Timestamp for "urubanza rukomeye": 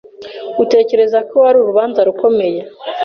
1.59-2.61